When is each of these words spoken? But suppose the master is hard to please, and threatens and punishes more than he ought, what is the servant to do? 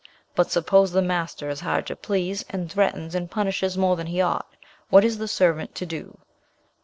But 0.33 0.49
suppose 0.49 0.91
the 0.93 1.01
master 1.03 1.47
is 1.47 1.59
hard 1.59 1.85
to 1.85 1.95
please, 1.95 2.43
and 2.49 2.71
threatens 2.71 3.13
and 3.13 3.29
punishes 3.29 3.77
more 3.77 3.95
than 3.95 4.07
he 4.07 4.19
ought, 4.19 4.49
what 4.89 5.05
is 5.05 5.19
the 5.19 5.27
servant 5.27 5.75
to 5.75 5.85
do? 5.85 6.17